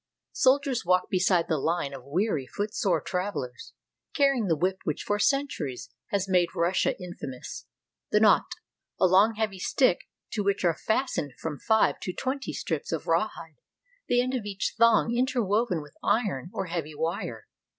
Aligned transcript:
Soldiers 0.33 0.83
walk 0.83 1.11
beside 1.11 1.47
the 1.47 1.59
line 1.59 1.93
of 1.93 2.03
weary, 2.03 2.47
footsore 2.47 3.03
trav 3.03 3.33
elers, 3.35 3.73
carrying 4.15 4.47
the 4.47 4.55
whip 4.55 4.79
which 4.83 5.03
for 5.03 5.19
centuries 5.19 5.91
has 6.07 6.27
made 6.27 6.55
Russia 6.55 6.99
infamous— 6.99 7.67
the 8.11 8.19
knout, 8.19 8.51
a 8.99 9.05
long 9.05 9.35
heavy 9.35 9.59
stick, 9.59 10.05
to 10.31 10.43
which 10.43 10.65
are 10.65 10.73
fastened 10.73 11.33
from 11.37 11.59
five 11.59 11.99
to 11.99 12.13
twenty 12.13 12.51
strips 12.51 12.91
of 12.91 13.05
raw 13.05 13.27
hide, 13.27 13.57
the 14.07 14.21
end 14.23 14.33
of 14.33 14.43
each 14.43 14.73
thong 14.75 15.15
interwoven 15.15 15.83
with 15.83 15.93
iron 16.01 16.49
or 16.51 16.65
heavy 16.65 16.95
wire. 16.95 17.45